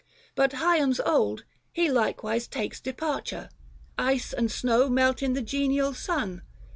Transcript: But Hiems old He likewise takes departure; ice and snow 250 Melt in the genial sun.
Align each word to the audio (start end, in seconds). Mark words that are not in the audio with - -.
But 0.33 0.53
Hiems 0.53 0.99
old 1.05 1.43
He 1.71 1.91
likewise 1.91 2.47
takes 2.47 2.81
departure; 2.81 3.49
ice 3.99 4.33
and 4.33 4.51
snow 4.51 4.87
250 4.87 4.95
Melt 4.95 5.21
in 5.21 5.33
the 5.33 5.47
genial 5.47 5.93
sun. 5.93 6.41